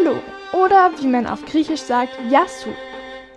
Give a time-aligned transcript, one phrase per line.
[0.00, 0.18] Hallo
[0.52, 2.70] oder wie man auf Griechisch sagt, Yasu.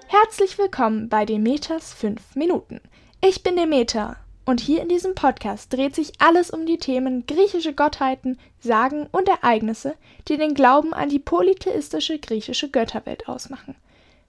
[0.07, 2.79] Herzlich willkommen bei Demeters 5 Minuten.
[3.21, 7.73] Ich bin Demeter und hier in diesem Podcast dreht sich alles um die Themen griechische
[7.73, 9.95] Gottheiten, Sagen und Ereignisse,
[10.27, 13.75] die den Glauben an die polytheistische griechische Götterwelt ausmachen.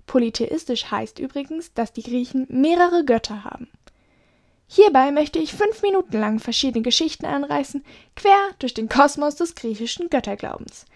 [0.06, 3.68] Polytheistisch heißt übrigens, dass die Griechen mehrere Götter haben.
[4.66, 7.84] Hierbei möchte ich fünf Minuten lang verschiedene Geschichten anreißen,
[8.16, 10.86] quer durch den Kosmos des griechischen Götterglaubens.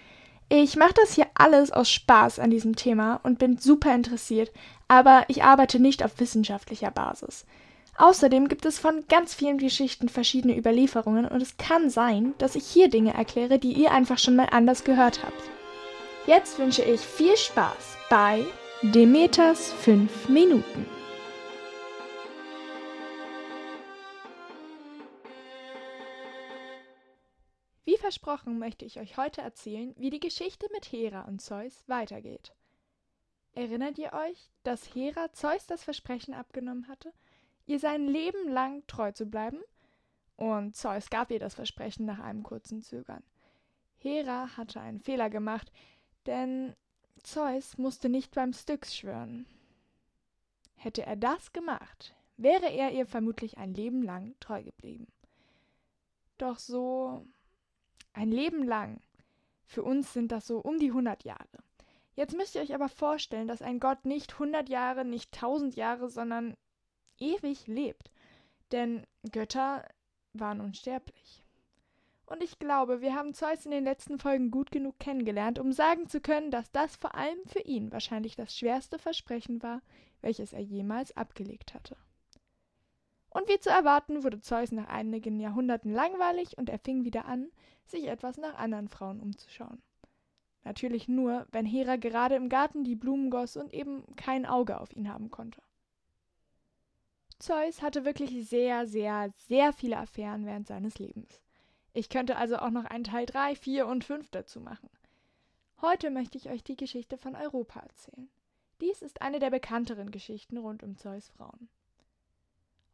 [0.51, 4.51] Ich mache das hier alles aus Spaß an diesem Thema und bin super interessiert,
[4.89, 7.45] aber ich arbeite nicht auf wissenschaftlicher Basis.
[7.99, 12.65] Außerdem gibt es von ganz vielen Geschichten verschiedene Überlieferungen und es kann sein, dass ich
[12.65, 15.43] hier Dinge erkläre, die ihr einfach schon mal anders gehört habt.
[16.27, 18.45] Jetzt wünsche ich viel Spaß bei
[18.83, 20.98] Demeters 5 Minuten.
[28.09, 32.55] Versprochen möchte ich euch heute erzählen, wie die Geschichte mit Hera und Zeus weitergeht.
[33.53, 37.13] Erinnert ihr euch, dass Hera Zeus das Versprechen abgenommen hatte,
[37.67, 39.61] ihr sein Leben lang treu zu bleiben?
[40.37, 43.23] Und Zeus gab ihr das Versprechen nach einem kurzen Zögern.
[43.99, 45.71] Hera hatte einen Fehler gemacht,
[46.25, 46.75] denn
[47.23, 49.45] Zeus musste nicht beim Styx schwören.
[50.77, 55.09] Hätte er das gemacht, wäre er ihr vermutlich ein Leben lang treu geblieben.
[56.39, 57.27] Doch so
[58.19, 59.01] ein Leben lang.
[59.65, 61.63] Für uns sind das so um die hundert Jahre.
[62.17, 66.11] Jetzt müsst ihr euch aber vorstellen, dass ein Gott nicht hundert Jahre, nicht tausend Jahre,
[66.11, 66.57] sondern
[67.19, 68.11] ewig lebt.
[68.73, 69.87] Denn Götter
[70.33, 71.45] waren unsterblich.
[72.27, 76.09] Und ich glaube, wir haben Zeus in den letzten Folgen gut genug kennengelernt, um sagen
[76.09, 79.81] zu können, dass das vor allem für ihn wahrscheinlich das schwerste Versprechen war,
[80.21, 81.97] welches er jemals abgelegt hatte.
[83.31, 87.51] Und wie zu erwarten, wurde Zeus nach einigen Jahrhunderten langweilig und er fing wieder an,
[87.85, 89.83] sich etwas nach anderen Frauen umzuschauen.
[90.65, 94.95] Natürlich nur, wenn Hera gerade im Garten die Blumen goss und eben kein Auge auf
[94.95, 95.63] ihn haben konnte.
[97.39, 101.41] Zeus hatte wirklich sehr, sehr, sehr viele Affären während seines Lebens.
[101.93, 104.91] Ich könnte also auch noch einen Teil 3, 4 und 5 dazu machen.
[105.81, 108.29] Heute möchte ich euch die Geschichte von Europa erzählen.
[108.81, 111.69] Dies ist eine der bekannteren Geschichten rund um Zeus Frauen.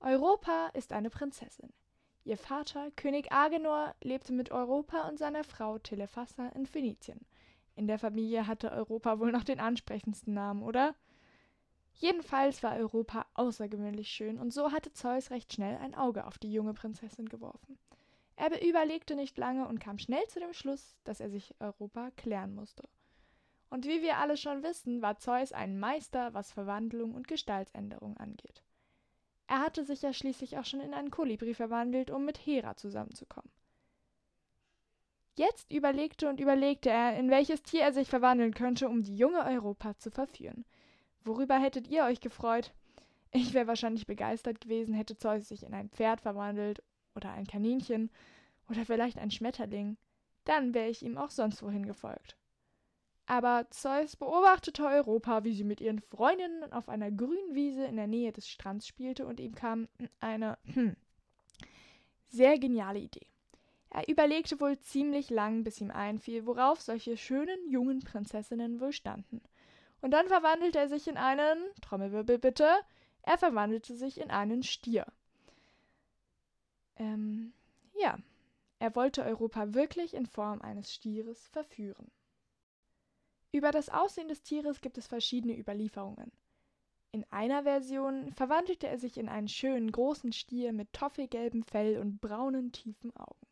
[0.06, 1.72] Europa ist eine Prinzessin.
[2.25, 7.25] Ihr Vater, König Agenor, lebte mit Europa und seiner Frau Telephassa in Phönizien.
[7.75, 10.94] In der Familie hatte Europa wohl noch den ansprechendsten Namen, oder?
[11.94, 16.53] Jedenfalls war Europa außergewöhnlich schön, und so hatte Zeus recht schnell ein Auge auf die
[16.53, 17.78] junge Prinzessin geworfen.
[18.36, 22.54] Er überlegte nicht lange und kam schnell zu dem Schluss, dass er sich Europa klären
[22.54, 22.86] musste.
[23.71, 28.63] Und wie wir alle schon wissen, war Zeus ein Meister, was Verwandlung und Gestaltsänderung angeht.
[29.47, 33.50] Er hatte sich ja schließlich auch schon in einen Kolibri verwandelt, um mit Hera zusammenzukommen.
[35.37, 39.44] Jetzt überlegte und überlegte er, in welches Tier er sich verwandeln könnte, um die junge
[39.44, 40.65] Europa zu verführen.
[41.25, 42.72] Worüber hättet ihr euch gefreut?
[43.33, 46.84] Ich wäre wahrscheinlich begeistert gewesen, hätte Zeus sich in ein Pferd verwandelt
[47.16, 48.10] oder ein Kaninchen
[48.71, 49.97] oder vielleicht ein Schmetterling,
[50.44, 52.37] dann wäre ich ihm auch sonst wohin gefolgt.
[53.26, 58.06] Aber Zeus beobachtete Europa, wie sie mit ihren Freundinnen auf einer grünen Wiese in der
[58.06, 59.88] Nähe des Strands spielte, und ihm kam
[60.20, 60.94] eine hm,
[62.28, 63.26] sehr geniale Idee.
[63.88, 69.41] Er überlegte wohl ziemlich lang, bis ihm einfiel, worauf solche schönen jungen Prinzessinnen wohl standen.
[70.00, 72.68] Und dann verwandelte er sich in einen, Trommelwirbel bitte,
[73.22, 75.06] er verwandelte sich in einen Stier.
[76.96, 77.54] Ähm,
[77.98, 78.18] ja,
[78.80, 82.10] er wollte Europa wirklich in Form eines Stieres verführen.
[83.54, 86.32] Über das Aussehen des Tieres gibt es verschiedene Überlieferungen.
[87.12, 92.20] In einer Version verwandelte er sich in einen schönen großen Stier mit toffelgelbem Fell und
[92.20, 93.47] braunen tiefen Augen.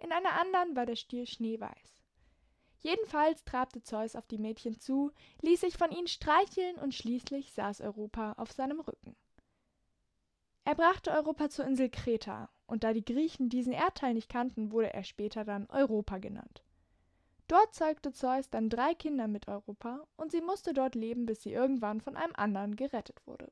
[0.00, 2.02] In einer anderen war der Stier schneeweiß.
[2.80, 7.80] Jedenfalls trabte Zeus auf die Mädchen zu, ließ sich von ihnen streicheln und schließlich saß
[7.80, 9.16] Europa auf seinem Rücken.
[10.64, 14.92] Er brachte Europa zur Insel Kreta, und da die Griechen diesen Erdteil nicht kannten, wurde
[14.92, 16.62] er später dann Europa genannt.
[17.48, 21.52] Dort zeugte Zeus dann drei Kinder mit Europa, und sie musste dort leben, bis sie
[21.52, 23.50] irgendwann von einem anderen gerettet wurde.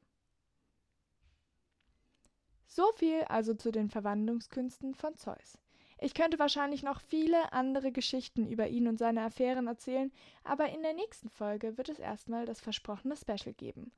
[2.67, 5.59] So viel also zu den Verwandlungskünsten von Zeus.
[5.99, 10.13] Ich könnte wahrscheinlich noch viele andere Geschichten über ihn und seine Affären erzählen,
[10.45, 13.93] aber in der nächsten Folge wird es erstmal das versprochene Special geben.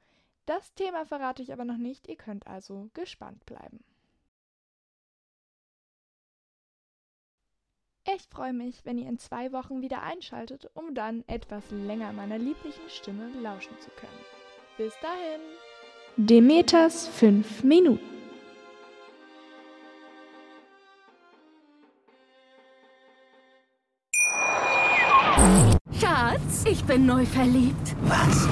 [0.46, 3.82] Das Thema verrate ich aber noch nicht, ihr könnt also gespannt bleiben.
[8.16, 12.38] Ich freue mich, wenn ihr in zwei Wochen wieder einschaltet, um dann etwas länger meiner
[12.38, 14.24] lieblichen Stimme lauschen zu können.
[14.78, 15.40] Bis dahin.
[16.16, 18.00] Demeters 5 Minuten.
[26.00, 27.94] Schatz Schatz, ich bin neu verliebt.
[28.02, 28.48] Was?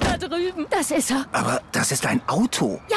[0.00, 0.66] Da drüben.
[0.70, 1.26] Das ist er.
[1.32, 2.80] Aber das ist ein Auto.
[2.88, 2.96] Ja,